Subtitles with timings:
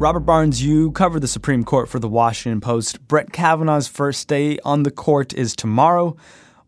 [0.00, 3.06] Robert Barnes, you cover the Supreme Court for the Washington Post.
[3.06, 6.16] Brett Kavanaugh's first day on the court is tomorrow.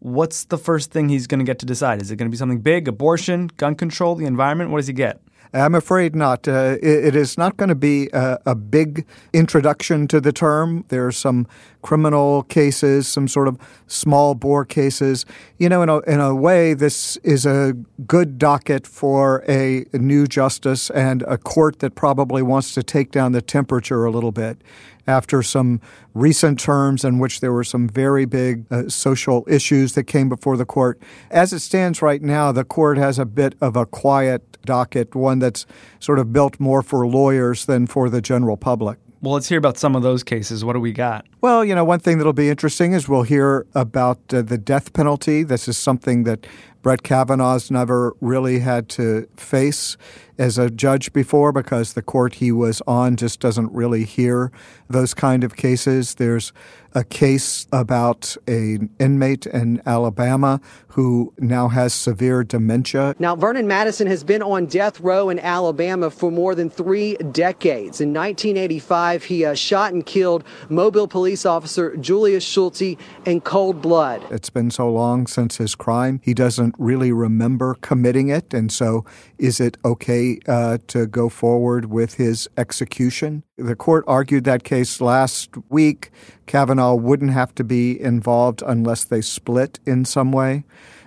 [0.00, 2.02] What's the first thing he's going to get to decide?
[2.02, 2.88] Is it going to be something big?
[2.88, 4.68] Abortion, gun control, the environment?
[4.68, 5.22] What does he get?
[5.52, 6.48] I'm afraid not.
[6.48, 10.84] Uh, it, it is not going to be a, a, big introduction to the term.
[10.88, 11.46] There are some
[11.82, 15.26] criminal cases, some sort of small bore cases.
[15.58, 17.74] You know, in a, in a way, this is a
[18.06, 23.32] good docket for a new justice and a court that probably wants to take down
[23.32, 24.62] the temperature a little bit
[25.06, 25.80] after some
[26.14, 30.56] recent terms in which there were some very big uh, social issues that came before
[30.56, 31.00] the court.
[31.30, 35.38] As it stands right now, the court has a bit of a quiet docket, one
[35.38, 35.66] that's
[36.00, 38.98] sort of built more for lawyers than for the general public.
[39.22, 40.64] Well, let's hear about some of those cases.
[40.64, 41.24] What do we got?
[41.40, 44.92] Well, you know, one thing that'll be interesting is we'll hear about uh, the death
[44.94, 45.44] penalty.
[45.44, 46.44] This is something that
[46.82, 49.96] Brett Kavanaugh's never really had to face
[50.42, 54.50] as a judge before because the court he was on just doesn't really hear
[54.90, 56.16] those kind of cases.
[56.16, 56.52] There's
[56.94, 63.14] a case about an inmate in Alabama who now has severe dementia.
[63.18, 68.00] Now, Vernon Madison has been on death row in Alabama for more than three decades.
[68.00, 74.22] In 1985, he uh, shot and killed Mobile police officer Julius Schulte in cold blood.
[74.30, 78.52] It's been so long since his crime, he doesn't really remember committing it.
[78.52, 79.06] And so,
[79.38, 83.42] is it okay uh, to go forward with his execution?
[83.56, 86.10] The court argued that case last week.
[86.46, 90.64] Kavanaugh wouldn't have to be involved unless they split in some way.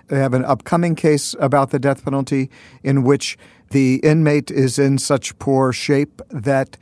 [0.08, 2.50] They have an upcoming case about the death penalty
[2.82, 3.36] in which
[3.70, 6.76] the inmate is in such poor shape that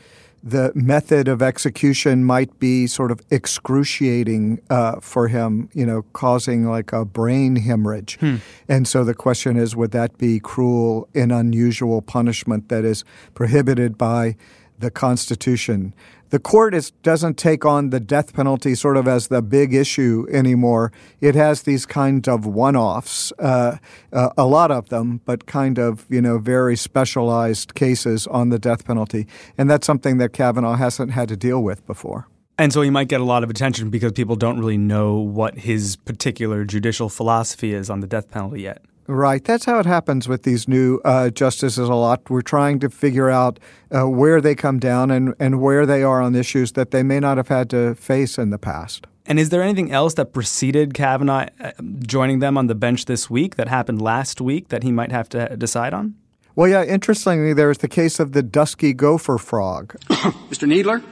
[0.47, 6.67] the method of execution might be sort of excruciating uh, for him, you know, causing
[6.67, 8.19] like a brain hemorrhage.
[8.21, 8.37] Hmm.
[8.69, 13.97] And so the question is would that be cruel and unusual punishment that is prohibited
[13.97, 14.37] by
[14.79, 15.95] the Constitution?
[16.35, 20.27] The court is, doesn't take on the death penalty sort of as the big issue
[20.33, 20.91] anymore.
[21.21, 23.77] It has these kind of one-offs, uh,
[24.13, 28.59] uh, a lot of them, but kind of you know very specialized cases on the
[28.59, 32.27] death penalty, and that's something that Kavanaugh hasn't had to deal with before.
[32.59, 35.57] And so he might get a lot of attention because people don't really know what
[35.59, 38.83] his particular judicial philosophy is on the death penalty yet.
[39.07, 39.45] Right.
[39.45, 42.31] That's how it happens with these new uh, justices a lot.
[42.31, 43.61] We're trying to figure out
[43.91, 47.21] uh, where they come down and, and where they are on issues that they may
[47.21, 49.07] not have had to face in the past.
[49.27, 53.29] And is there anything else that preceded Kavanaugh uh, joining them on the bench this
[53.29, 56.15] week that happened last week that he might have to decide on?
[56.57, 59.97] Well, yeah, interestingly, there's the case of the dusky gopher frog.
[60.51, 60.69] Mr.
[60.69, 61.03] Kneedler?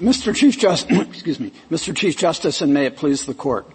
[0.00, 0.34] Mr.
[0.34, 1.94] Chief Justice, excuse me, Mr.
[1.94, 3.70] Chief Justice, and may it please the court.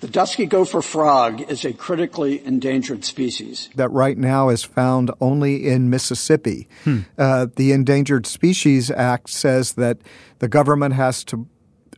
[0.00, 3.68] The dusky gopher frog is a critically endangered species.
[3.74, 6.68] That right now is found only in Mississippi.
[6.84, 7.00] Hmm.
[7.18, 9.98] Uh, the Endangered Species Act says that
[10.38, 11.46] the government has to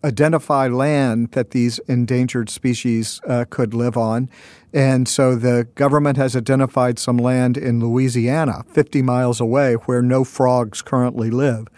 [0.05, 4.29] identify land that these endangered species uh, could live on.
[4.73, 10.25] And so the government has identified some land in Louisiana, 50 miles away, where no
[10.25, 11.69] frogs currently live.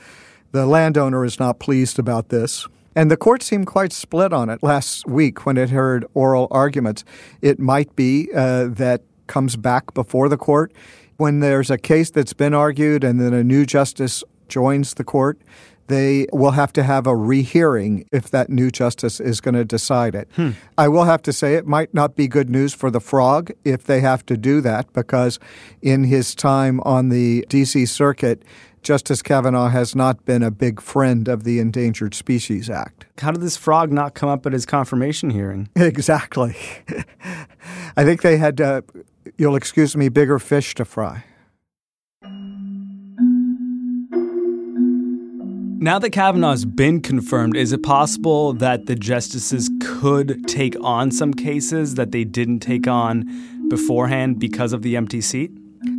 [0.52, 2.66] The landowner is not pleased about this.
[2.96, 7.04] And the court seemed quite split on it last week when it heard oral arguments.
[7.42, 10.72] It might be uh, that comes back before the court
[11.16, 15.38] when there's a case that's been argued and then a new justice joins the court.
[15.86, 20.14] They will have to have a rehearing if that new justice is going to decide
[20.14, 20.28] it.
[20.34, 20.50] Hmm.
[20.78, 23.84] I will have to say it might not be good news for the frog if
[23.84, 25.38] they have to do that because
[25.82, 28.42] in his time on the DC circuit,
[28.84, 33.06] Justice Kavanaugh has not been a big friend of the Endangered Species Act.
[33.18, 35.70] How did this frog not come up at his confirmation hearing?
[35.76, 36.56] Exactly.
[37.96, 38.82] I think they had, uh,
[39.38, 41.24] you'll excuse me, bigger fish to fry.
[45.80, 51.32] Now that Kavanaugh's been confirmed, is it possible that the justices could take on some
[51.32, 53.24] cases that they didn't take on
[53.68, 55.52] beforehand because of the empty seat?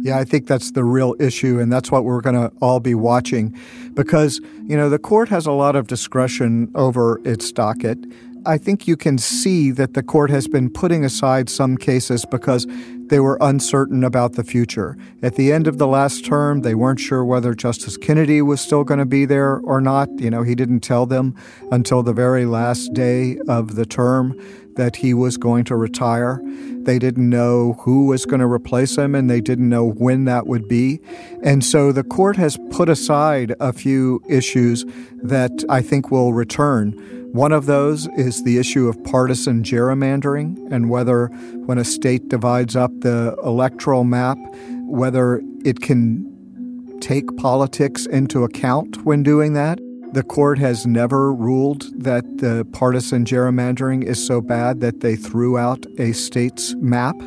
[0.06, 2.94] Yeah, I think that's the real issue, and that's what we're going to all be
[2.94, 3.58] watching
[3.96, 7.98] because, you know, the court has a lot of discretion over its docket.
[8.46, 12.68] I think you can see that the court has been putting aside some cases because
[13.08, 14.98] they were uncertain about the future.
[15.22, 18.84] At the end of the last term, they weren't sure whether Justice Kennedy was still
[18.84, 20.10] going to be there or not.
[20.20, 21.36] You know, he didn't tell them
[21.72, 24.40] until the very last day of the term
[24.76, 26.42] that he was going to retire.
[26.44, 30.48] They didn't know who was going to replace him and they didn't know when that
[30.48, 31.00] would be.
[31.44, 34.86] And so the court has put aside a few issues
[35.24, 37.25] that I think will return.
[37.36, 41.26] One of those is the issue of partisan gerrymandering and whether,
[41.66, 44.38] when a state divides up the electoral map,
[44.84, 49.82] whether it can take politics into account when doing that.
[50.14, 55.58] The court has never ruled that the partisan gerrymandering is so bad that they threw
[55.58, 57.18] out a state's map.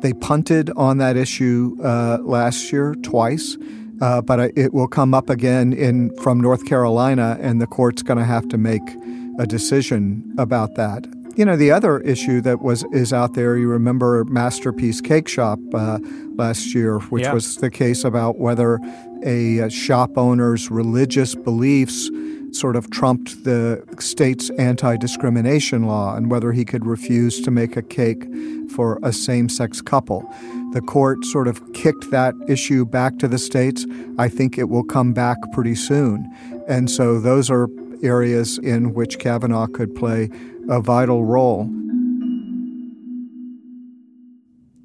[0.00, 3.56] They punted on that issue uh, last year twice,
[4.00, 8.18] uh, but it will come up again in from North Carolina, and the court's going
[8.18, 8.82] to have to make
[9.38, 11.06] a decision about that.
[11.34, 13.56] You know, the other issue that was is out there.
[13.56, 15.98] You remember Masterpiece Cake Shop uh,
[16.34, 17.32] last year, which yeah.
[17.32, 18.78] was the case about whether
[19.24, 22.10] a, a shop owner's religious beliefs
[22.50, 27.76] sort of trumped the state's anti discrimination law and whether he could refuse to make
[27.76, 28.26] a cake
[28.70, 30.22] for a same sex couple.
[30.72, 33.86] The court sort of kicked that issue back to the states.
[34.18, 36.30] I think it will come back pretty soon.
[36.68, 37.68] And so those are
[38.02, 40.28] areas in which Kavanaugh could play
[40.68, 41.70] a vital role.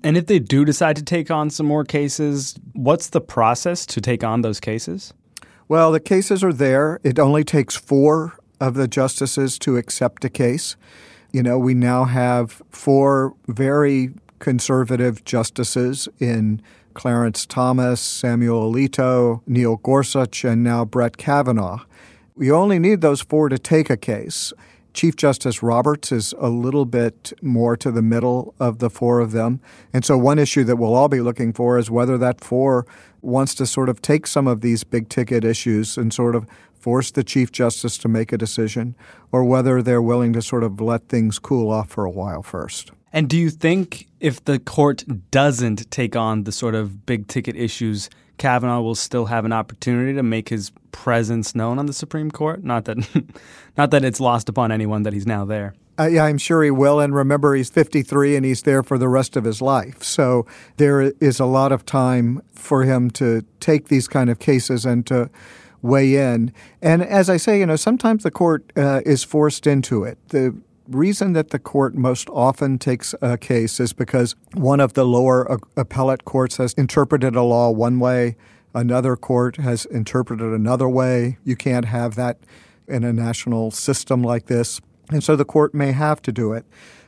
[0.03, 3.99] And if they do decide to take on some more cases, what's the process to
[3.99, 5.13] take on those cases?
[5.67, 6.99] Well, the cases are there.
[7.03, 10.77] It only takes four of the justices to accept a case.
[11.33, 16.61] You know, we now have four very conservative justices in
[16.93, 21.83] Clarence Thomas, Samuel Alito, Neil Gorsuch, and now Brett Kavanaugh.
[22.37, 24.53] We only need those four to take a case.
[24.93, 29.31] Chief Justice Roberts is a little bit more to the middle of the four of
[29.31, 29.59] them.
[29.91, 32.85] And so, one issue that we'll all be looking for is whether that four
[33.21, 36.45] wants to sort of take some of these big ticket issues and sort of
[36.79, 38.95] force the Chief Justice to make a decision,
[39.31, 42.91] or whether they're willing to sort of let things cool off for a while first.
[43.11, 47.55] And do you think if the court doesn't take on the sort of big ticket
[47.55, 52.31] issues, Kavanaugh will still have an opportunity to make his presence known on the Supreme
[52.31, 52.63] Court.
[52.63, 52.97] Not that,
[53.77, 55.73] not that it's lost upon anyone that he's now there.
[55.99, 56.99] Uh, yeah, I'm sure he will.
[56.99, 60.03] And remember, he's 53 and he's there for the rest of his life.
[60.03, 60.45] So
[60.77, 65.05] there is a lot of time for him to take these kind of cases and
[65.07, 65.29] to
[65.81, 66.53] weigh in.
[66.81, 70.17] And as I say, you know, sometimes the court uh, is forced into it.
[70.29, 70.55] The
[70.89, 75.59] reason that the court most often takes a case is because one of the lower
[75.75, 78.35] appellate courts has interpreted a law one way,
[78.73, 81.37] another court has interpreted another way.
[81.43, 82.39] You can't have that
[82.87, 84.79] in a national system like this.
[85.11, 86.65] And so the court may have to do it.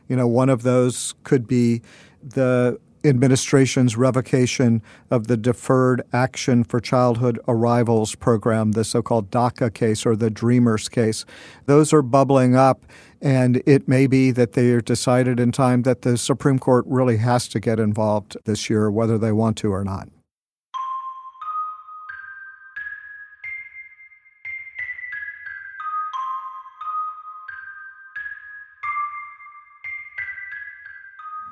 [0.07, 1.81] You know, one of those could be
[2.21, 9.73] the administration's revocation of the Deferred Action for Childhood Arrivals program, the so called DACA
[9.73, 11.25] case or the Dreamers case.
[11.65, 12.85] Those are bubbling up,
[13.21, 17.17] and it may be that they are decided in time that the Supreme Court really
[17.17, 20.09] has to get involved this year, whether they want to or not.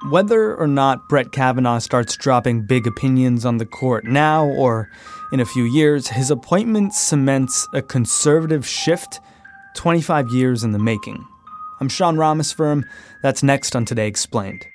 [0.05, 4.89] Whether or not Brett Kavanaugh starts dropping big opinions on the court now or
[5.33, 9.19] in a few years, his appointment cements a conservative shift
[9.75, 11.27] 25 years in the making.
[11.81, 12.83] I'm Sean Rameswaram.
[13.21, 14.67] That's next on Today Explained.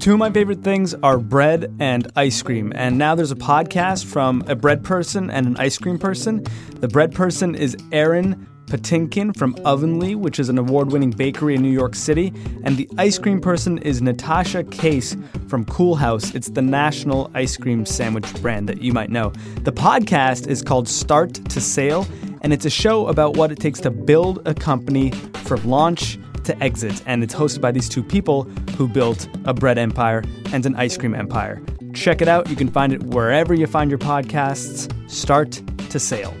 [0.00, 2.72] Two of my favorite things are bread and ice cream.
[2.74, 6.42] And now there's a podcast from a bread person and an ice cream person.
[6.76, 11.60] The bread person is Erin Patinkin from Ovenly, which is an award winning bakery in
[11.60, 12.32] New York City.
[12.64, 16.34] And the ice cream person is Natasha Case from Coolhaus.
[16.34, 19.34] It's the national ice cream sandwich brand that you might know.
[19.64, 22.06] The podcast is called Start to Sale,
[22.40, 25.10] and it's a show about what it takes to build a company
[25.44, 26.18] from launch
[26.50, 27.02] to exit.
[27.06, 28.44] And it's hosted by these two people
[28.76, 31.62] who built a bread empire and an ice cream empire.
[31.94, 32.48] Check it out.
[32.48, 34.90] You can find it wherever you find your podcasts.
[35.10, 36.34] Start to Sale.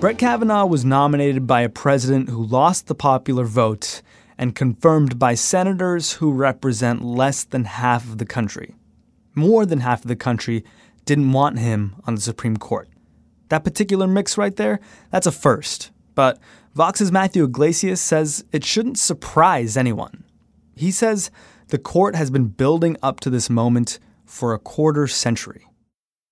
[0.00, 4.02] Brett Kavanaugh was nominated by a president who lost the popular vote
[4.36, 8.74] and confirmed by senators who represent less than half of the country
[9.34, 10.64] more than half of the country
[11.04, 12.88] didn't want him on the Supreme Court.
[13.48, 15.90] That particular mix right there, that's a first.
[16.14, 16.38] But
[16.74, 20.24] Vox's Matthew Yglesias says it shouldn't surprise anyone.
[20.76, 21.30] He says
[21.68, 25.66] the court has been building up to this moment for a quarter century.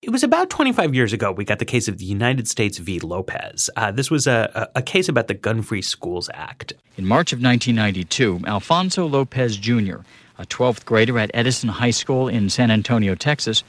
[0.03, 2.99] It was about 25 years ago we got the case of the United States v.
[2.99, 3.69] Lopez.
[3.77, 6.73] Uh, this was a, a, case about the Gun Free Schools Act.
[6.97, 9.99] In March of 1992, Alfonso Lopez Jr.,
[10.37, 13.63] a 12th grader at Edison High School in San Antonio, Texas,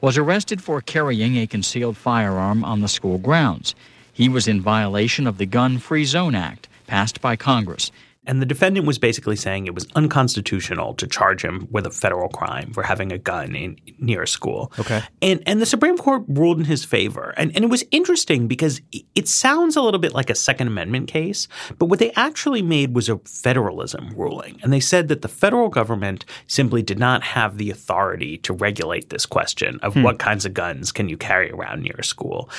[0.00, 3.76] was arrested for carrying a concealed firearm on the school grounds.
[4.12, 7.92] He was in violation of the Gun Free Zone Act, passed by Congress.
[8.28, 12.28] And the defendant was basically saying it was unconstitutional to charge him with a federal
[12.28, 14.70] crime for having a gun in near a school.
[14.78, 15.02] Okay.
[15.22, 17.34] And and the Supreme Court ruled in his favor.
[17.36, 18.80] And and it was interesting because
[19.14, 22.94] it sounds a little bit like a Second Amendment case, but what they actually made
[22.94, 24.60] was a federalism ruling.
[24.62, 29.08] And they said that the federal government simply did not have the authority to regulate
[29.08, 30.02] this question of hmm.
[30.02, 32.50] what kinds of guns can you carry around near a school.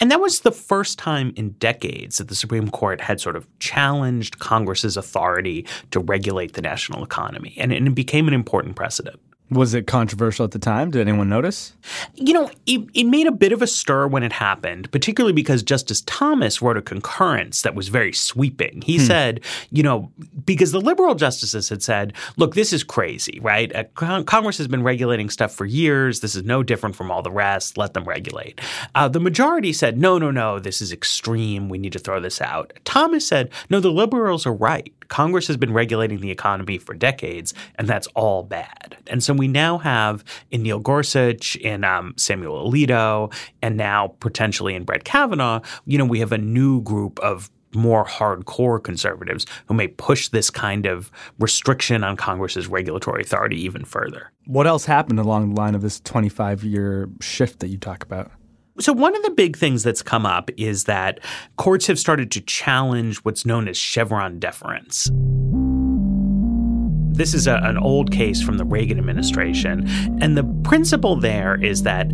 [0.00, 3.46] And that was the first time in decades that the Supreme Court had sort of
[3.58, 7.54] challenged Congress's authority to regulate the national economy.
[7.58, 9.20] And, and it became an important precedent.
[9.50, 10.90] Was it controversial at the time?
[10.90, 11.72] Did anyone notice?
[12.14, 15.62] You know, it, it, made a bit of a stir when it happened, particularly because
[15.62, 18.82] Justice Thomas wrote a concurrence that was very sweeping.
[18.82, 19.04] He hmm.
[19.04, 20.12] said, you know,
[20.44, 23.74] because the liberal justices had said, look, this is crazy, right?
[23.74, 26.20] Uh, Con- Congress has been regulating stuff for years.
[26.20, 27.78] This is no different from all the rest.
[27.78, 28.60] Let them regulate.
[28.94, 31.70] Uh, the majority said, no, no, no, this is extreme.
[31.70, 32.74] We need to throw this out.
[32.84, 34.92] Thomas said, no, the liberals are right.
[35.08, 38.96] Congress has been regulating the economy for decades, and that's all bad.
[39.06, 44.74] And so we now have in Neil Gorsuch, in um, Samuel Alito, and now potentially
[44.74, 49.74] in Brett Kavanaugh, you know, we have a new group of more hardcore conservatives who
[49.74, 54.30] may push this kind of restriction on Congress's regulatory authority even further.
[54.46, 58.30] What else happened along the line of this 25 year shift that you talk about?
[58.80, 61.20] So, one of the big things that's come up is that
[61.56, 65.10] courts have started to challenge what's known as Chevron deference.
[67.16, 69.88] This is a, an old case from the Reagan administration.
[70.22, 72.06] And the principle there is that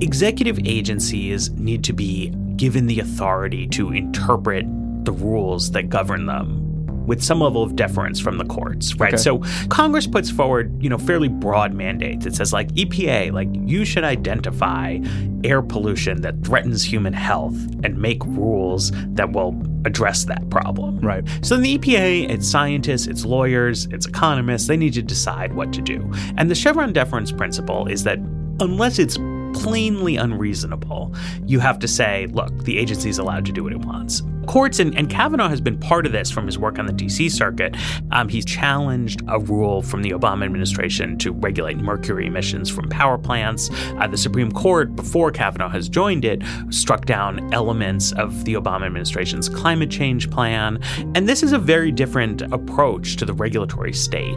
[0.00, 4.64] executive agencies need to be given the authority to interpret
[5.04, 6.65] the rules that govern them
[7.06, 9.14] with some level of deference from the courts, right?
[9.14, 9.22] Okay.
[9.22, 12.26] So Congress puts forward, you know, fairly broad mandates.
[12.26, 14.98] It says like EPA, like you should identify
[15.44, 20.98] air pollution that threatens human health and make rules that will address that problem.
[21.00, 21.24] Right.
[21.42, 25.80] So the EPA, its scientists, its lawyers, its economists, they need to decide what to
[25.80, 26.10] do.
[26.36, 28.18] And the Chevron deference principle is that
[28.60, 29.16] unless it's
[29.54, 31.14] plainly unreasonable,
[31.46, 34.22] you have to say, look, the agency is allowed to do what it wants.
[34.46, 37.30] Courts, and, and Kavanaugh has been part of this from his work on the DC
[37.30, 37.76] circuit.
[38.10, 43.18] Um, he's challenged a rule from the Obama administration to regulate mercury emissions from power
[43.18, 43.70] plants.
[43.98, 48.86] Uh, the Supreme Court, before Kavanaugh has joined it, struck down elements of the Obama
[48.86, 50.80] administration's climate change plan.
[51.14, 54.36] And this is a very different approach to the regulatory state.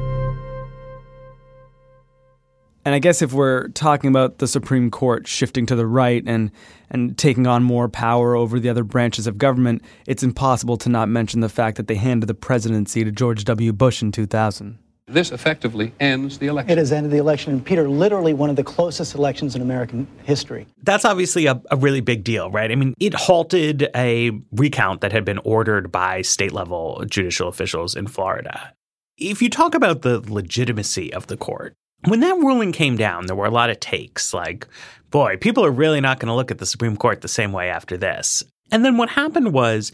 [2.86, 6.52] And I guess if we're talking about the Supreme Court shifting to the right and
[6.90, 11.08] and taking on more power over the other branches of government, it's impossible to not
[11.08, 13.72] mention the fact that they handed the presidency to George W.
[13.72, 14.80] Bush in 2000.
[15.10, 16.72] This effectively ends the election.
[16.72, 17.54] It has ended the election.
[17.54, 20.68] And Peter, literally one of the closest elections in American history.
[20.84, 22.72] That's obviously a, a, really big deal, right?
[22.72, 27.96] I mean, it halted a recount that had been ordered by state level judicial officials
[27.96, 28.74] in Florida.
[29.18, 31.74] If you talk about the legitimacy of the court,
[32.06, 34.68] when that ruling came down, there were a lot of takes like,
[35.12, 37.70] boy, people are really not going to look at the Supreme Court the same way
[37.70, 38.44] after this.
[38.72, 39.92] And then what happened was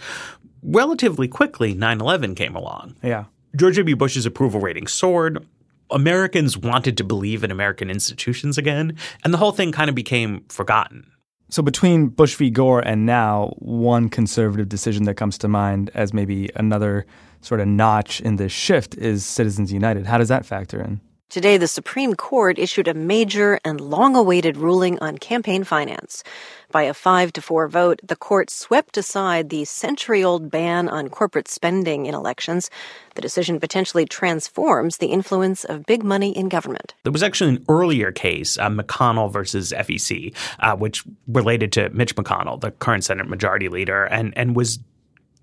[0.61, 2.95] relatively quickly 9/11 came along.
[3.01, 3.25] Yeah.
[3.55, 3.95] George W.
[3.95, 5.45] Bush's approval rating soared.
[5.91, 10.43] Americans wanted to believe in American institutions again, and the whole thing kind of became
[10.49, 11.09] forgotten.
[11.49, 12.49] So between Bush v.
[12.49, 17.05] Gore and now, one conservative decision that comes to mind as maybe another
[17.41, 20.07] sort of notch in this shift is Citizens United.
[20.07, 20.99] How does that factor in?
[21.29, 26.23] Today, the Supreme Court issued a major and long awaited ruling on campaign finance.
[26.71, 31.09] By a 5 to 4 vote, the court swept aside the century old ban on
[31.09, 32.69] corporate spending in elections.
[33.15, 36.93] The decision potentially transforms the influence of big money in government.
[37.03, 42.15] There was actually an earlier case, uh, McConnell versus FEC, uh, which related to Mitch
[42.15, 44.79] McConnell, the current Senate Majority Leader, and, and was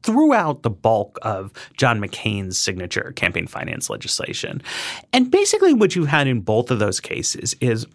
[0.03, 4.63] throughout the bulk of John McCain's signature campaign finance legislation.
[5.13, 7.87] And basically, what you had in both of those cases is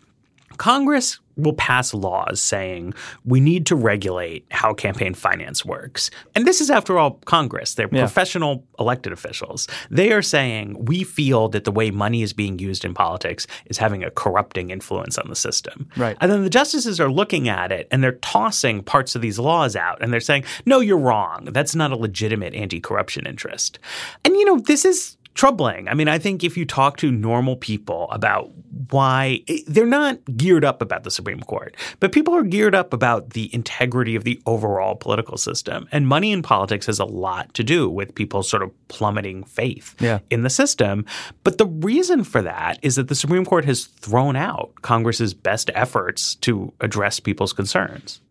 [0.57, 2.93] Congress will pass laws saying
[3.25, 6.09] we need to regulate how campaign finance works.
[6.35, 7.75] And this is, after all, Congress.
[7.75, 8.01] They're yeah.
[8.01, 9.67] professional elected officials.
[9.89, 13.77] They are saying we feel that the way money is being used in politics is
[13.77, 15.87] having a corrupting influence on the system.
[15.95, 16.17] Right.
[16.19, 19.75] And then the justices are looking at it and they're tossing parts of these laws
[19.75, 21.49] out and they're saying, no, you're wrong.
[21.51, 23.79] That's not a legitimate anti corruption interest.
[24.25, 25.87] And, you know, this is troubling.
[25.87, 28.51] I mean, I think if you talk to normal people about
[28.89, 32.91] why eh, they're not geared up about the Supreme Court, but people are geared up
[32.91, 35.87] about the integrity of the overall political system.
[35.91, 39.95] And money in politics has a lot to do with people sort of plummeting faith
[39.99, 40.19] yeah.
[40.31, 41.05] in the system.
[41.43, 45.69] But the reason for that is that the Supreme Court has thrown out Congress's best
[45.75, 48.21] efforts to address people's concerns.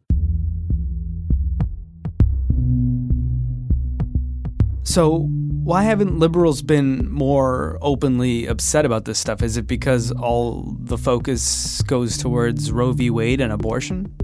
[4.83, 5.29] So
[5.67, 9.43] Why haven't liberals been more openly upset about this stuff?
[9.43, 13.11] Is it because all the focus goes towards Roe v.
[13.11, 14.15] Wade and abortion?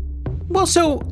[0.47, 1.03] Well, so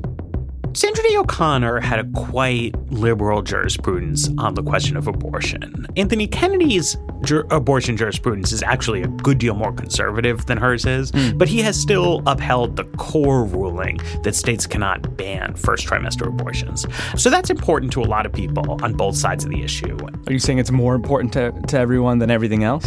[0.72, 5.84] Sandra Day O'Connor had a quite liberal jurisprudence on the question of abortion.
[5.96, 11.10] Anthony Kennedy's jur- abortion jurisprudence is actually a good deal more conservative than hers is,
[11.10, 11.36] mm.
[11.36, 16.86] but he has still upheld the core ruling that states cannot ban first trimester abortions.
[17.16, 19.98] So that's important to a lot of people on both sides of the issue.
[20.28, 22.86] Are you saying it's more important to, to everyone than everything else?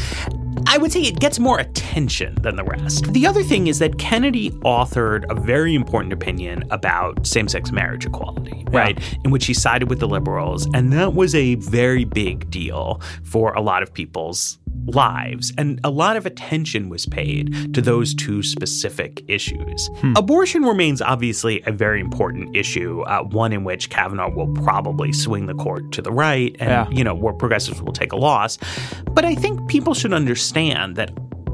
[0.68, 3.12] I would say it gets more attention than the rest.
[3.14, 8.06] The other thing is that Kennedy authored a very important opinion about same sex marriage
[8.06, 8.78] equality, yeah.
[8.78, 9.18] right?
[9.24, 10.68] In which he sided with the liberals.
[10.74, 15.54] And that was a very big deal for a lot of people's lives.
[15.58, 19.90] And a lot of attention was paid to those two specific issues.
[19.98, 20.14] Hmm.
[20.18, 25.46] Abortion remains obviously a very important issue, uh, one in which Kavanaugh will probably swing
[25.46, 26.90] the court to the right and, yeah.
[26.90, 28.58] you know, where progressives will take a loss.
[29.12, 31.12] But I think people should understand that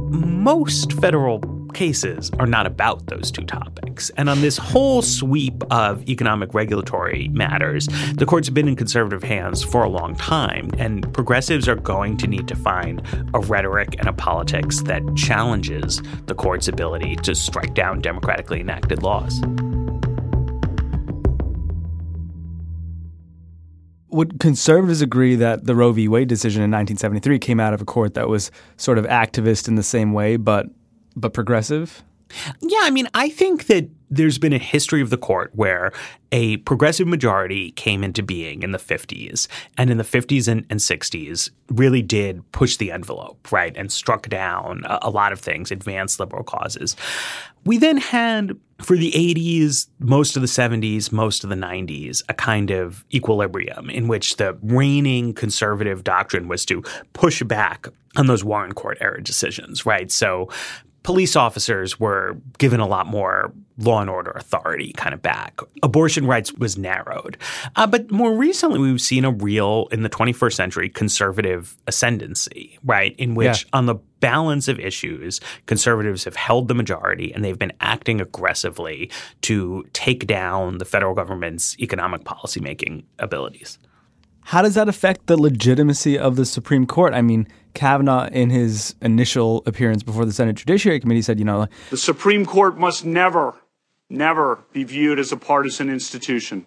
[0.10, 1.40] most federal
[1.74, 4.10] cases are not about those two topics.
[4.12, 9.24] And on this whole sweep of economic regulatory matters, the courts have been in conservative
[9.24, 10.70] hands for a long time.
[10.78, 13.02] And progressives are going to need to find
[13.34, 19.04] a rhetoric and a politics that challenges the court's ability to strike down democratically enacted
[19.04, 19.42] laws.
[24.12, 26.08] Would conservatives agree that the Roe v.
[26.08, 29.76] Wade decision in 1973 came out of a court that was sort of activist in
[29.76, 30.66] the same way, but
[31.20, 32.04] but progressive?
[32.62, 35.92] Yeah, I mean, I think that there's been a history of the court where
[36.32, 39.48] a progressive majority came into being in the 50s
[39.78, 44.30] and in the 50s and, and 60s really did push the envelope, right, and struck
[44.30, 46.96] down a, a lot of things, advanced liberal causes.
[47.66, 52.34] We then had for the 80s, most of the 70s, most of the 90s, a
[52.34, 56.84] kind of equilibrium in which the reigning conservative doctrine was to
[57.14, 60.12] push back on those Warren Court era decisions, right?
[60.12, 60.50] So
[61.04, 65.60] police officers were given a lot more law and order authority kind of back.
[65.82, 67.38] Abortion rights was narrowed.
[67.76, 73.16] Uh, but more recently, we've seen a real, in the 21st century, conservative ascendancy, right?
[73.18, 73.70] In which, yeah.
[73.74, 79.10] on the balance of issues, conservatives have held the majority and they've been acting aggressively
[79.42, 83.80] to take down the federal government's economic policymaking abilities.
[84.50, 87.14] How does that affect the legitimacy of the Supreme Court?
[87.14, 91.68] I mean, Kavanaugh, in his initial appearance before the Senate Judiciary Committee, said, you know,
[91.92, 93.54] the Supreme Court must never,
[94.10, 96.66] never be viewed as a partisan institution.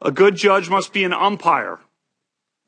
[0.00, 1.78] A good judge must be an umpire,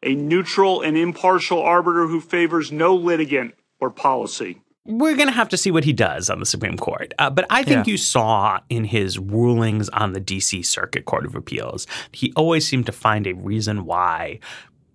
[0.01, 5.49] a neutral and impartial arbiter who favors no litigant or policy we're going to have
[5.49, 7.14] to see what he does on the Supreme Court.
[7.18, 7.92] Uh, but I think yeah.
[7.92, 10.62] you saw in his rulings on the D.C.
[10.62, 14.40] Circuit Court of Appeals, he always seemed to find a reason why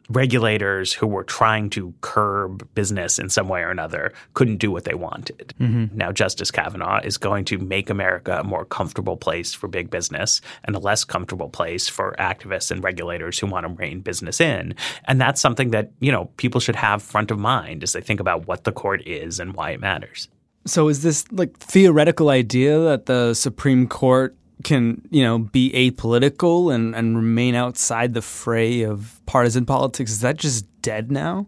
[0.09, 4.83] regulators who were trying to curb business in some way or another couldn't do what
[4.83, 5.53] they wanted.
[5.59, 5.95] Mm-hmm.
[5.95, 10.41] Now, Justice Kavanaugh is going to make America a more comfortable place for big business
[10.63, 14.73] and a less comfortable place for activists and regulators who want to rein business in.
[15.05, 18.19] And that's something that, you know, people should have front of mind as they think
[18.19, 20.27] about what the court is and why it matters.
[20.65, 26.73] So is this like theoretical idea that the Supreme Court can you know be apolitical
[26.73, 31.47] and, and remain outside the fray of partisan politics is that just dead now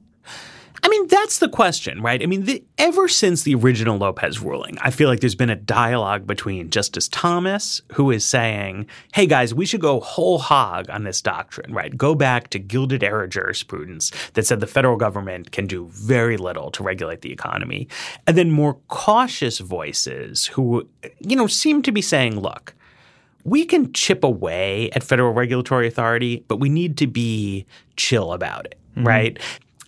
[0.84, 2.21] I mean, that's the question, right?
[2.24, 5.56] I mean, the, ever since the original Lopez ruling, I feel like there's been a
[5.56, 11.04] dialogue between Justice Thomas, who is saying, hey guys, we should go whole hog on
[11.04, 11.95] this doctrine, right?
[11.95, 16.71] Go back to Gilded Era jurisprudence that said the federal government can do very little
[16.71, 17.88] to regulate the economy.
[18.26, 22.74] And then more cautious voices who, you know, seem to be saying, look,
[23.43, 28.65] we can chip away at federal regulatory authority, but we need to be chill about
[28.65, 29.08] it, mm-hmm.
[29.08, 29.39] right?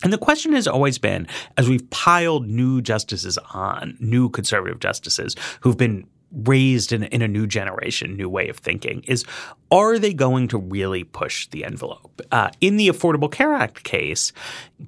[0.04, 5.36] And the question has always been as we've piled new justices on, new conservative justices
[5.62, 9.24] who've been raised in, in a new generation, new way of thinking is
[9.72, 12.22] are they going to really push the envelope?
[12.32, 14.32] Uh, in the Affordable Care Act case,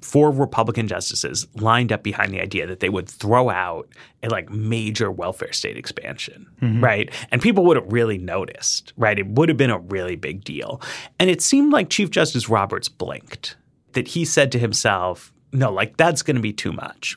[0.00, 3.88] four Republican justices lined up behind the idea that they would throw out
[4.22, 6.82] a like major welfare state expansion, mm-hmm.
[6.82, 7.10] right?
[7.30, 9.18] And people would have really noticed, right?
[9.18, 10.80] It would have been a really big deal.
[11.18, 13.56] And it seemed like Chief Justice Roberts blinked,
[13.92, 17.16] that he said to himself, no, like that's going to be too much.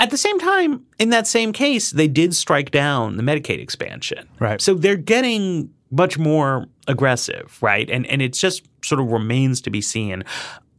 [0.00, 4.26] At the same time, in that same case, they did strike down the Medicaid expansion.
[4.38, 4.60] Right.
[4.60, 7.88] So they're getting much more aggressive, right?
[7.90, 10.24] And and it just sort of remains to be seen.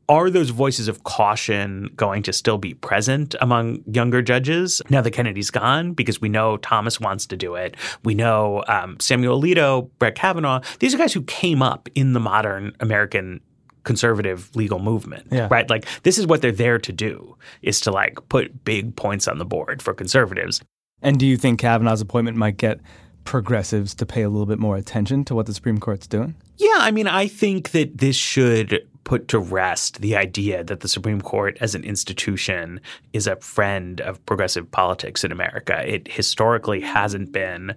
[0.09, 5.11] Are those voices of caution going to still be present among younger judges now that
[5.11, 5.93] Kennedy's gone?
[5.93, 7.77] Because we know Thomas wants to do it.
[8.03, 10.61] We know um, Samuel Alito, Brett Kavanaugh.
[10.79, 13.39] These are guys who came up in the modern American
[13.83, 15.47] conservative legal movement, Yeah.
[15.51, 15.69] right?
[15.69, 19.37] Like this is what they're there to do is to like put big points on
[19.37, 20.61] the board for conservatives.
[21.01, 22.79] And do you think Kavanaugh's appointment might get
[23.23, 26.35] progressives to pay a little bit more attention to what the Supreme Court's doing?
[26.57, 30.87] Yeah, I mean, I think that this should put to rest the idea that the
[30.87, 32.79] Supreme Court as an institution
[33.13, 35.83] is a friend of progressive politics in America.
[35.87, 37.75] It historically hasn't been.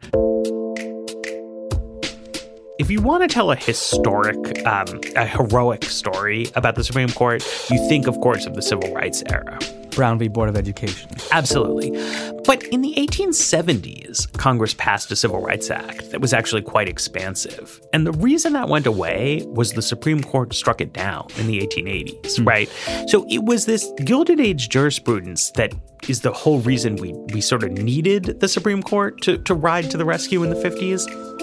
[2.77, 7.41] If you want to tell a historic, um, a heroic story about the Supreme Court,
[7.71, 9.61] you think, of course, of the Civil Rights era.
[9.91, 10.27] Brown v.
[10.27, 11.09] Board of Education.
[11.31, 11.91] Absolutely.
[12.45, 17.81] But in the 1870s, Congress passed a Civil Rights Act that was actually quite expansive.
[17.93, 21.61] And the reason that went away was the Supreme Court struck it down in the
[21.61, 22.69] 1880s, right?
[23.09, 25.73] So it was this Gilded Age jurisprudence that
[26.09, 29.91] is the whole reason we, we sort of needed the Supreme Court to, to ride
[29.93, 31.34] to the rescue in the 50s.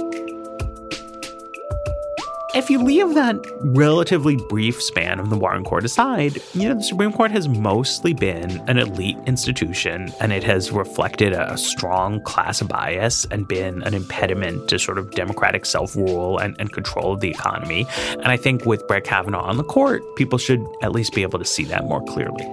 [2.53, 6.83] If you leave that relatively brief span of the Warren Court aside, you know, the
[6.83, 12.61] Supreme Court has mostly been an elite institution and it has reflected a strong class
[12.61, 17.21] bias and been an impediment to sort of democratic self rule and, and control of
[17.21, 17.87] the economy.
[18.09, 21.39] And I think with Brett Kavanaugh on the court, people should at least be able
[21.39, 22.43] to see that more clearly.